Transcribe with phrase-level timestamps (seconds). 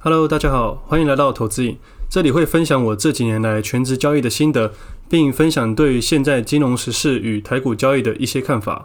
[0.00, 1.76] Hello，大家好，欢迎来到投资影。
[2.08, 4.72] 这里会分享我这几年来全职交易的心得，
[5.08, 8.84] 并分享对现在金融时事与台股交易的一些看法。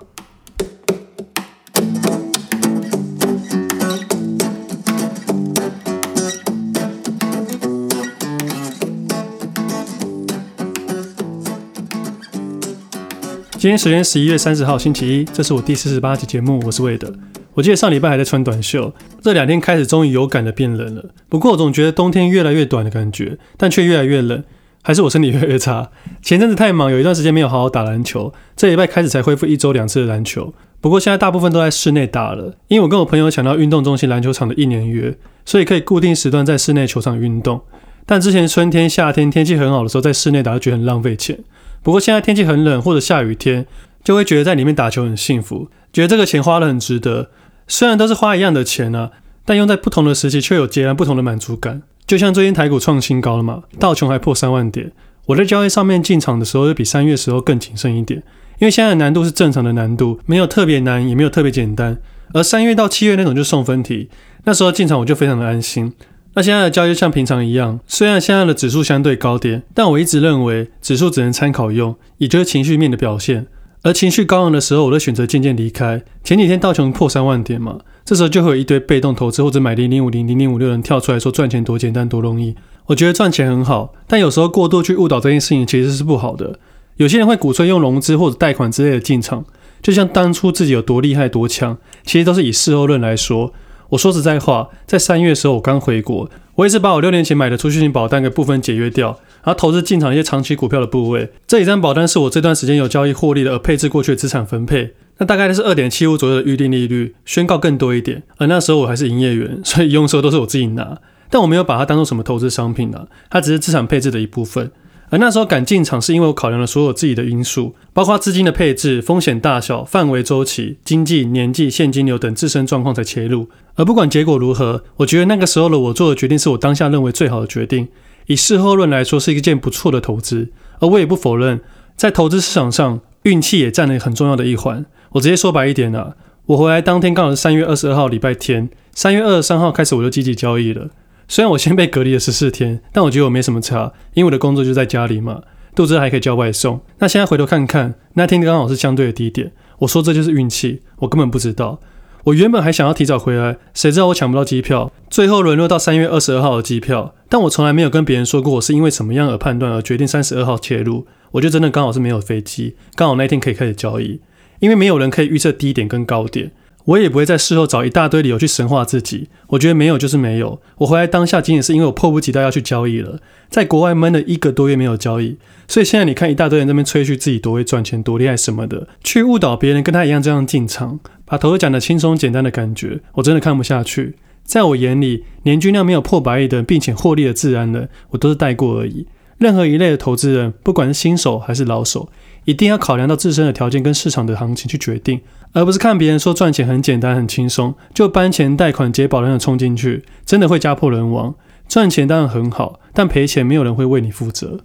[13.51, 17.13] 今天时间十一月三十号星期一，这是我第四十八集节目，我是魏德。
[17.55, 21.05] 我记得上礼拜还在穿短袖，这两天开始终于有感的变冷了。
[21.29, 24.43] 不过我总觉得冬天越来越短的感觉，但却越来越冷，
[24.81, 25.91] 还是我身体越来越差？
[26.21, 30.53] 前阵子太忙，有一段时间没有好好打篮球，这礼拜开始才恢复一周两次的篮球。
[30.81, 37.61] 不过现在大部分都在室内打了，因为我跟我朋友抢到运动中心篮球场的一年约，所以可以固定时段在室内球场运动。
[38.05, 41.39] 但之前春天、夏天天气很好的时候，在室内打就觉得很浪费钱。
[41.81, 43.65] 不过现在天气很冷或者下雨天，
[44.03, 47.29] 就会觉得在里面打球很幸福，觉得这个钱花得很值得。
[47.67, 49.11] 虽然都是花一样的钱啊，
[49.45, 51.81] 但用在不同的时期却有截然不同的满足感。
[52.05, 54.91] 就像最近台股创新高了嘛，道琼还破三万点。
[55.27, 58.21] 我在交易上面进场的时候，就比三月时候更谨慎一点，
[58.59, 61.97] 因为现在的难度是正常的难度，没有特别难，也没有特别简单。
[62.33, 64.09] 而三月到七月那种就送分题，
[64.43, 65.93] 那时候进场我就非常的安心。
[66.33, 73.45] 那现在的交易像平常一样，虽然现在的指数相对高点，但我一直认为指数只能参考用，也就是情绪面的表现。
[73.83, 76.01] 而情绪高昂的时候，我都选择渐渐离开。
[76.23, 82.55] 前几天道琼破三万点嘛，这时候就会有一堆被动投资或者买零零五零零零五六人跳出来说赚钱多简单多容易。
[82.85, 86.57] 我觉得赚钱很好，但有时候过度去误导这件事情其实是不好的。
[86.95, 89.43] 有些人会鼓吹用融资或者贷款之类的进场，
[89.81, 93.51] 就像当初自己有多厉害多强，其实都是以事后论来说。
[93.89, 99.19] 我说实在话，在三月的时候我刚回国，我也是把我六年前买的储蓄型保单给部分解约掉。
[99.43, 108.23] 然后投资进场一些长期股票的部位，这一张保单是我这段时间有交易获利的，而配置过去的资产分配，那大概是二点七五左右的预定利率，宣告更多一点。
[108.37, 110.97] 而那时候我还是营业员，所以用的时候都是我自己拿，
[111.29, 114.71] 但我没有把它当做什么投资商品啊，它只是资产配置的一部分。
[115.09, 123.47] 而那时候敢进场，是因为我考量了所有自己的因素，包括资金的配置、风险大小、范围、周期、经济、年纪、现金流等自身状况才切入。
[123.75, 127.89] 而不管结果如何，我觉得那个时候的我做的决定是我当下认为最好的决定。
[128.27, 131.61] 以事后论来说，是一件不错的投资，而我也不否认，
[131.95, 134.85] 在投资市场上，运气也占了很重要的一环。
[135.13, 136.15] 我直接说白一点啊，
[136.47, 140.89] 我回来当天刚好是三月二十二号礼拜天，三月二十三号开始我就积极交易了。
[141.27, 145.41] 虽然我先被隔离了十四天，但我觉得我没什么差，因为我的工作就在家里嘛，
[145.75, 146.81] 肚子还可以叫外送。
[146.99, 151.79] 那现在回头看看，那天刚好是相对的低点，我说这就是运气，我根本不知道。
[152.25, 157.13] 我原本还想要提早回来，谁知道我抢不到机票，最后沦落到三月二十二号的机票。
[157.27, 161.05] 但我从来没有跟别人说过我是因为什么样而判断而决定三十二号切入。
[161.31, 164.21] 我就真的刚好是没有飞机，刚好那天可以开始交易。
[164.59, 166.51] 因为没有人可以预测低点跟高点，
[166.85, 169.27] 我也不会在事后找一大堆理由去神化自己。
[169.47, 170.61] 我觉得没有就是没有。
[170.77, 173.19] 我回来当下仅仅是因为我迫不及待要去交易了，
[173.49, 181.01] 在国外闷了一个多月没有交易，所以现在你看一大堆人那边吹嘘自己多会赚钱、多厉害什么的，去误导别人跟他一样这样进场。
[181.33, 184.17] 把投资讲的轻松简单的感觉，我真的看不下去。
[184.43, 189.07] 在我眼里，年均量没有破百亿的，并且获利的自然人，我都是带过而已。
[189.39, 192.07] 任何一类的投资人，不管是新手还是老手，
[192.45, 195.21] 一定要考量到自身的条件跟市场的行情去决定，
[195.53, 201.33] 而不是看别人说赚钱很简单很轻松，就搬钱贷款解保单的冲进去，真的会家破人亡。
[201.67, 204.59] 赚钱当然很好，但赔钱没有人会为你负责。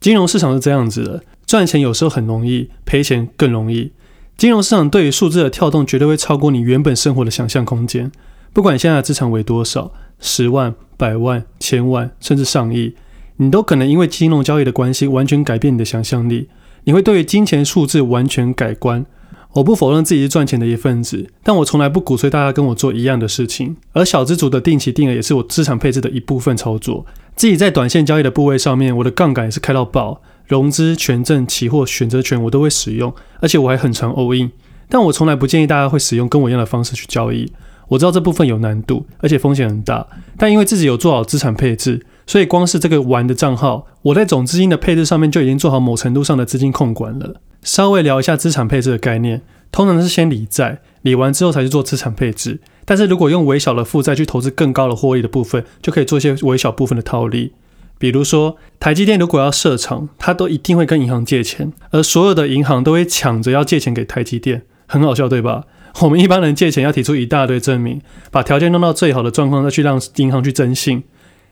[0.00, 3.92] 金融市场是这样子的，赚钱有时候很容易，赔钱更容易。
[4.36, 8.10] 金融市场对于数字的跳动，绝对会超过你原本生活的想象空间。
[8.52, 12.94] 不管现在的资产为多少，十万、百万、千万，甚至上亿，
[13.36, 16.48] 你都可能因为金融交易的关系，完全改变你的想象力。
[16.84, 19.06] 你会对于金钱数字完全改观。
[19.54, 23.76] 我不否认自己是赚钱的一份子，但我从来不鼓吹大家跟我做一样的事情。
[23.92, 27.06] 而小资族的定期定额也是我资产配置的一部分操作。
[27.36, 30.20] 自己在短线交易的部位上面，我的杠杆也是开到爆。
[30.46, 34.50] 融资、权证、期货、选择权，我都会使用，而且我还很常 all in。
[34.88, 37.52] 但我从来不建议大家会使用跟我一样的方式去交易。
[37.88, 40.06] 我知道这部分有难度，而且风险很大。
[40.38, 47.40] 但因为自己有做好资产配置，所以光是这个玩的账号，我在总资金的配置上面就已经做好某程度上的资金控管了。
[47.62, 49.42] 稍微聊一下资产配置的概念，
[49.72, 52.60] 通常是先理债，理完之后才去做资产配置。
[52.84, 57.52] 但是如果用微小的负债去投资更高的获利的部分，就可以做一些微小部分的套利。
[57.98, 65.64] 比如说，台积电如果要设厂，他都一定会跟银行借钱，而所有的银行都会抢着要借钱给台积电，很好笑，对吧？
[66.02, 68.00] 我们一般人借钱要提出一大堆证明，
[68.32, 71.04] 把条件弄到最好的状况，再去让银行去征信，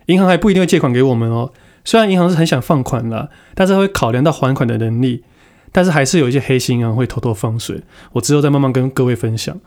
[0.07, 1.53] 银行还不一定会借款给我们哦。
[1.85, 5.23] 虽然银行是很想放款啦，但是会考量到还款的能力，
[5.71, 7.83] 但是还是有一些黑心银行会偷偷放水。
[8.13, 9.61] 我之后再慢慢跟各位分享。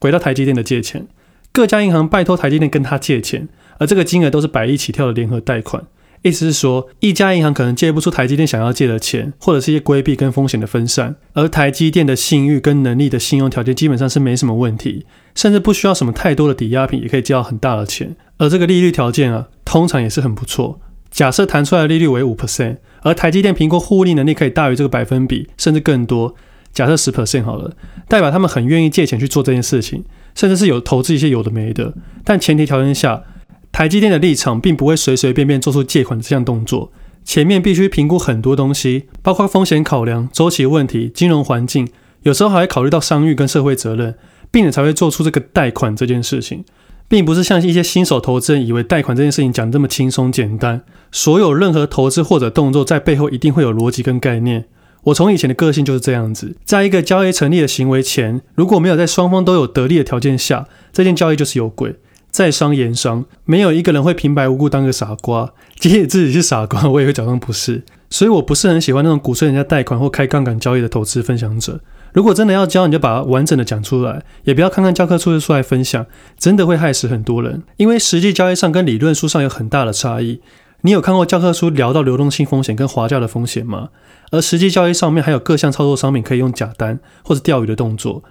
[0.00, 1.06] 回到台积电的借钱，
[1.52, 3.48] 各家银行拜托台积电跟他借钱。
[3.78, 5.84] 而这个金额都是百亿起跳的联合贷款。
[6.22, 15.04] 意思是说，一家银行可能借不出台积电想要借的钱，或者是一些规避跟风险的分散，而台积电的信誉跟能力的信用条件基本上是没什么问题，
[15.34, 18.14] 甚至不需要什么太多的抵押品也可以借到很大的钱。
[18.38, 20.80] 而这个利率条件啊，通常也是很不错。
[21.10, 26.36] 假设谈出来的利率为五 percent，而台积电评估获利能力可以大于这个百分比，甚至更多。
[26.72, 27.72] 假设十 percent 好了，
[28.08, 30.04] 代表他们很愿意借钱去做这件事情，
[30.36, 31.92] 甚至是有投资一些有的没的。
[32.24, 33.24] 但前提条件下。
[33.72, 36.92] 台积电的立场并不会随随便便做出借款这项动作，
[37.24, 41.88] 前面必须评估很多东西，包括风险考量、周期问题、金融环境，
[42.22, 44.14] 有时候还会考虑到商誉跟社会责任，
[44.50, 46.64] 并且才会做出这个贷款这件事情，
[47.08, 50.82] 并不是像一些新手投资人以为贷款这件事情讲这么轻松简单。
[51.10, 54.66] 所有任何投资或者动作在背后一定会有逻辑跟概念。
[55.04, 61.96] 我从以前的个性就是这样子，在一个交易成立的行为前，如果没有在双方都有得利的条件下，这件交易就是有鬼。
[62.32, 65.52] 在商言商，没有一个人会平白无故当个傻瓜。
[65.78, 67.84] 即使自己是傻瓜， 我也会假装不是。
[68.08, 71.80] 所以我不是很喜欢那种鼓吹人家贷款或开杠杆交易的投资分享者。
[72.12, 76.06] 如果真的要教，你就把它完整的讲出来，也不要看看教科书就出来分享，
[76.38, 77.62] 真的会害死很多人。
[77.76, 80.40] 因为实际交易上跟理论书上有很大的差异。
[80.82, 83.90] 你有看过教科书聊到流动性风险跟滑价的风险吗？
[84.30, 88.22] 而实际交易上面还有各项操作商品可以用假单或者钓鱼的动作，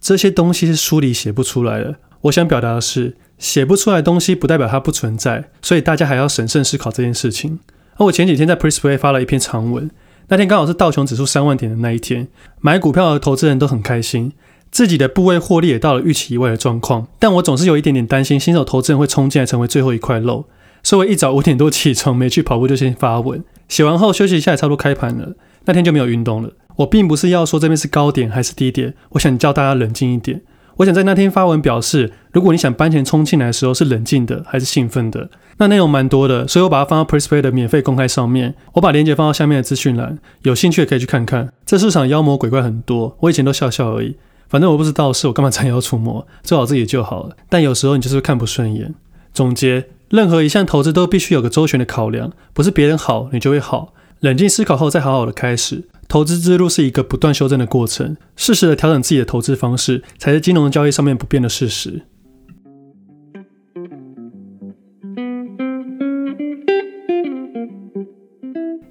[0.00, 1.96] 这些东西是书里写不出来的。
[2.22, 3.16] 我想表达的是。
[3.40, 7.58] 写不出来东西不代表它不存在，所以大家还要审慎思考这件事情。
[7.96, 9.90] 而我前几天在 PressPlay 发了一篇长文，
[10.28, 12.28] 那天刚好是道琼指数三万点的那一天，
[12.60, 14.32] 买股票的投资人都很开心，
[14.70, 17.08] 自己的部位获利也到了预期以外的状况。
[17.18, 20.44] 但我总是有一点点担心，新手投资人会冲进来成为最后一块肉，
[20.82, 25.34] 所以我一早五点多起床，没去跑步就先发文，写完后休息一下，也差不多开盘了。
[25.64, 26.52] 那天就没有运动了。
[26.76, 30.42] 我并不是要说这边是高点还是低点，我想叫大家冷静一点。
[30.80, 35.28] 我想在那天发文表示，如果你想搬钱冲进来的时候是冷静的还是兴奋的，
[35.58, 41.52] 那内容蛮多的，所以我把它放到 Prespay 的免费公开上面，我把链接放到下面的资讯栏，有兴趣的可以去看看。
[41.66, 44.16] 这市场妖魔鬼怪很多，我以前都笑笑而已，
[44.48, 47.36] 反正我不知道是我干嘛斩妖除魔，做好自己就好了。
[47.50, 48.94] 但有时候你就是看不顺眼。
[49.34, 55.88] 总结，任何一项投资都必须有个周全的考量，不是别人好你就会好，冷静思考后再好好的开始。
[56.06, 62.02] 投资之路是一个不断修正的过程，适时的调整自己的投资方式，才是金融交易上面不变的事实。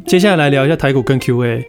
[0.08, 1.66] 接下来聊一下台股跟 QA。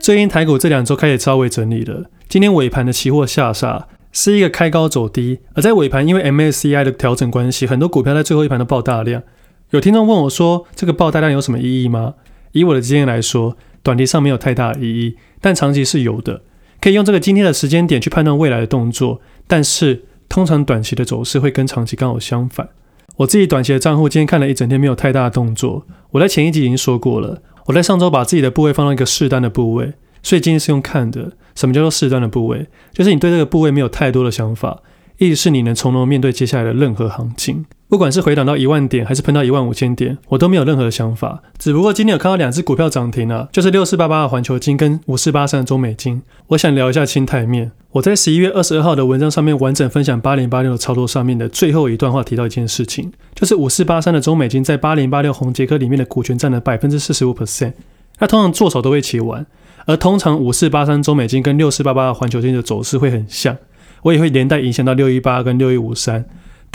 [0.00, 9.22] 最近台股这两周开始稍微整理了，今天尾盘的期货下杀，是一个开高走低，而在尾盘因为 MSCI 的调整关系，很多股票在最后一盘都爆大量。
[9.70, 12.14] 有听众问我说，这个爆大量有什么意义吗？
[12.52, 16.42] 以我的经验来说，短期上没有太大的意义，但长期是有的。
[16.80, 22.68] 可以用这个今天的时间点去判断未来的动作，但是通常短期的走势会跟长期刚好相反。
[23.16, 25.86] 我自己短期的账户今天看了一整天没有太大的动作。
[26.10, 31.32] 我在前一集已经说过了，我在上周把自己的部位放到一个适当的部位，所以今天是用看的。
[31.54, 32.66] 什么叫做适当的部位？
[32.92, 34.82] 就是你对这个部位没有太多的想法，
[35.16, 37.64] 意思是你能从容面对接下来的任何行情。
[37.88, 41.40] 不管是回档到一万点，还是喷到一万五千点，我都没有任何的想法。
[41.56, 46.20] 只不过今天有看到两只股票涨停了，就是六四八八的环球金跟五四八三的中美金。
[46.48, 47.70] 我想聊一下心态面。
[47.92, 57.74] 我在十一月二十二号的文章上面完整分享八零八六的操作上面的最后一段话，提到一件事情，就是五四八三的中美金在八零八六宏捷科里面的股权占了百分之四十五 percent。
[58.18, 59.46] 那通常做手都会起玩，
[59.86, 63.56] 而通常五四八三中美金跟六四八八的环球金的走势会很像，
[64.02, 66.24] 我也会连带影响到六一八跟六一五三。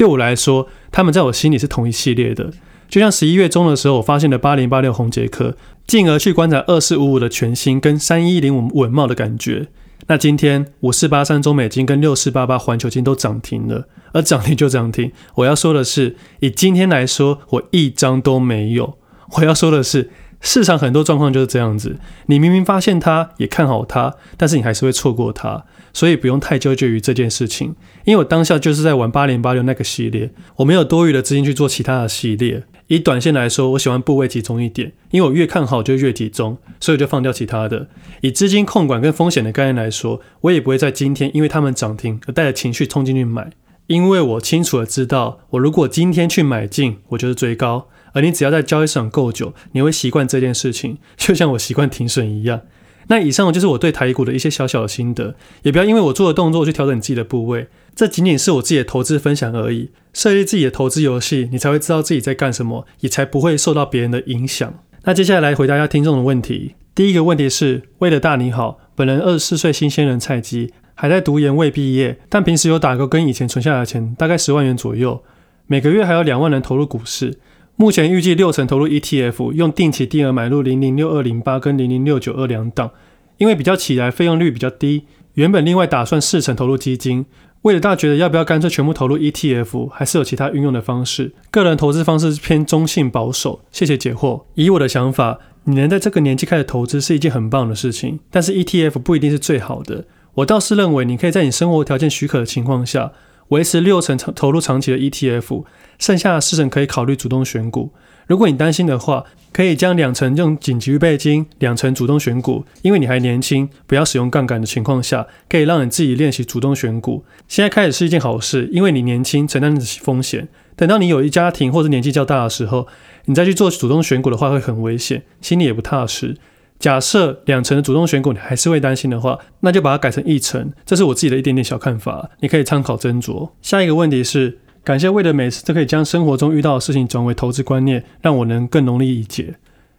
[0.02, 2.50] 对我来说，他们在我心里是同一系列的。
[2.90, 5.56] 就像十一月中的时候，我发现了八零八六红杰克，
[5.86, 9.68] 进而去观察二四五五的全新跟三一零五稳懋的感觉。
[10.08, 15.12] 那今天五四八三中美金跟六四八八环球金都涨停了，而涨停就涨停。
[15.36, 18.98] 我要说的是，以今天来说，我一张都没有。
[19.38, 20.10] 我要说的是，
[20.42, 25.64] 市场很多状况就是这样子，你明明发现它，也看好它，但是你还是会错过它。
[25.94, 32.64] 所以不用太纠结于这件事情，因为我当下就是在玩八零八六那个系列，我没有多余的资金去做其他的系列。
[32.88, 37.88] 以短线来说，我喜欢部位集中一点，因为我越看好就越集中，所以就放掉其他的。
[38.20, 43.52] 以资金控管跟风险的概念来说，我也不会在今天因为他们涨停而带着情绪冲进去买，
[43.88, 52.60] 因为我清楚的知道，我如果今天去买进，我就是追高，而你只要在交易市场够久，你会习惯这件事情，就像我习惯停损一样。
[53.08, 59.90] 那以上就是我对台股的一些小小的心得，也不要因为我做的动作去调整自己的部位，这仅仅是我自己的投资分享而已。
[60.14, 64.74] 设立自己的投资游戏，你才会知道自己在干什么，也才不会受到别人的影响。
[65.04, 66.76] 那接下来回答一下听众的问题。
[66.94, 75.24] 第一个问题是，为了大你好，本人二十四岁新鲜人菜鸡，还在读研未毕业，但平时有打工跟以前存下来的钱大概十万元左右。
[75.68, 77.40] 每个月还有两万人投入股市。
[77.82, 82.92] 目前预计六成投入 ETF，用定期定额买入零零六二零八跟零零六九二两档，
[83.40, 85.06] 因为比较起来费用率比较低。
[85.34, 87.26] 原本另外打算四成投入基金。
[87.64, 91.34] 为了大家觉得要不要干脆全部投入 ETF，还是有其他运用的方式。
[91.50, 93.62] 个人投资方式偏中性保守。
[93.72, 94.44] 谢谢解惑。
[94.54, 100.06] 以我的想法，你能在这个年纪开始投资是一件很棒的事情，但是 ETF 不一定是最好的。
[100.36, 103.12] 我倒是认为，你可以在你生活条件许可的情况下，
[103.48, 105.64] 维持六成投入长期的 ETF，
[106.02, 107.92] 剩下的四成可以考虑主动选股。
[108.26, 112.66] 如果你担心的话，可以将两成用紧急预备金，两成主动选股。
[112.82, 117.24] 因为你还年轻，不要使用杠杆的情况下，可以让你自己练习主动选股。
[117.48, 120.48] 现在开始是一件好事，因为你年轻，承担得起风险。
[120.76, 122.88] 等到你有一家庭或者年纪较大的时候，
[123.26, 126.36] 你再去做主动选股的话，会很危险，心里也不踏实。
[126.80, 130.74] 假设两成的主动选股你还是会担心的话，那就把它改成一成。
[130.84, 133.52] 这是我自己的一点点小看法，你可以参考斟酌。
[133.62, 134.61] 下一个问题是。
[134.84, 139.56] 感谢为了每次都可以将生活中遇到的事情转为投资观念，让我能更容易理解。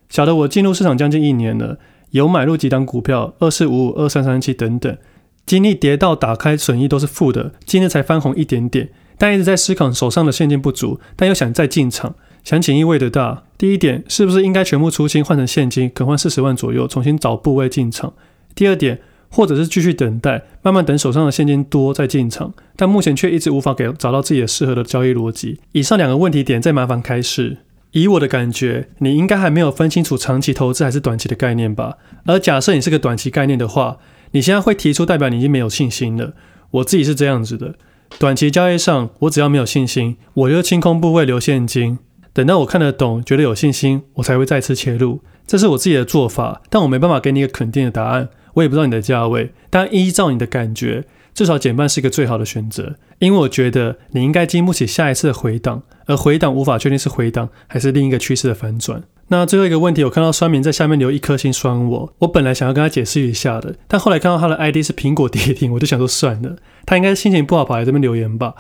[0.09, 1.79] 晓得我进入市场将近一年了，
[2.11, 4.99] 有买入几档股票，二四五五、二三三七等等，
[5.47, 13.45] 经历跌到打开损益都是负的，今日才翻红一点点，但一直在思考手上的现金不足，但又想再进场，想请益魏的大。
[13.57, 18.13] 第一点，是不是应该全部出清换成现金，可换四十万左右，重新找部位进场？
[18.55, 19.01] 第二点。
[19.33, 25.59] 或者是继续等待，慢慢等手上的现金多再进场，但目前却一直无法给找到自己的适合的交易逻辑。
[25.73, 27.59] 以上两个问题点再麻烦开示。
[27.93, 31.99] 以我的感觉，你应该还没有分清楚长期投资还是短期的概念吧？
[32.25, 33.99] 而假设你是个短期概念的话，
[34.31, 36.33] 你现在会提出代表你已经没有信心了。
[36.71, 37.75] 我自己是这样子的，
[38.19, 41.99] 短期交易上，我只要没有信心，我就清空部位留现金，
[42.33, 45.21] 等到我看得懂，觉得有信心，我才会再次切入。
[45.47, 48.31] 这是我自己的做法，但我没办法给你一个肯定的答案。
[48.55, 51.05] 我也不知道你的价位，但依照你的感觉，
[51.35, 52.97] 至少减半是一个最好的选择。
[53.19, 59.03] 因为我觉得你应该经不起下一次的回档，而回档无法确定是回档还是另一个趋势的反转。
[59.29, 68.55] 那最后一个问题，我看到酸民在下面留一颗星酸我，我本来想要跟他解释一下的，但后来看到他的 ID 是苹果跌停，我就想说算了，他应该心情不好跑来这边留言吧。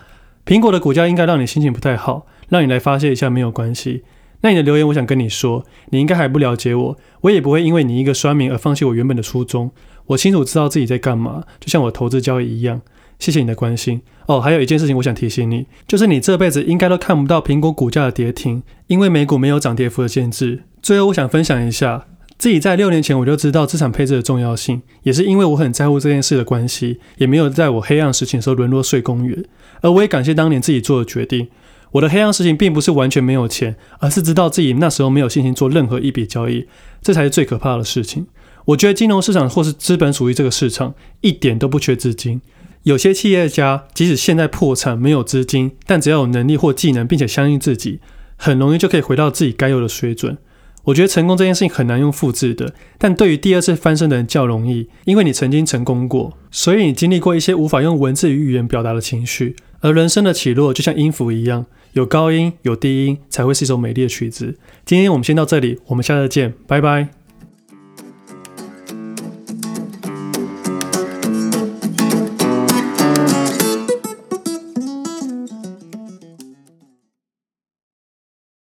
[0.46, 4.04] 苹果的股价应该让你心情不太好，让你来发泄一下没有关系。
[4.42, 9.70] 那你的留言，我想跟你说，你应该还不了解我，我也不会因为你一个酸民而放弃我原本的初衷。
[10.06, 12.82] 我清楚知道自己在干嘛，就像我投资交易一样。
[13.20, 14.40] 谢谢你的关心哦。
[14.40, 20.64] 还有一件事情，我想提醒你，就是你这辈子应该都看不到苹果股价的跌停，因为美股没有涨跌幅的限制。
[20.82, 22.06] 最后，我想分享一下，
[22.36, 29.44] 自己在六年前我就知道资产配置的重要性，也是因为我很在乎这件事的关系，也没有在我黑暗时期的时候沦落睡公园。
[29.82, 31.46] 而我也感谢当年自己做的决定。
[31.92, 36.66] 我的黑暗事情并不是完全没有钱，而是知道自己那时候没有信心做任何一笔交易，
[37.00, 38.26] 这才是最可怕的事情。
[38.66, 42.40] 我觉得金融市场或是资本主义这个市场一点都不缺资金。
[42.84, 48.00] 有些企业家即使现在破产没有资金，但只要有能力或技能，并且相信自己，
[48.36, 50.38] 很容易就可以回到自己该有的水准。
[50.84, 59.54] 我觉得成功这件事情很难用复制的，但对于第二次翻身的人较容易，因为你曾经成功过，所以你经历过一些无法用文字与语言表达的情绪。
[59.80, 64.56] 而人生的起落就像音符一样，有高音有低音，才会是一首美丽的曲子。
[64.84, 67.21] 今天我们先到这里，我们下次见，拜拜。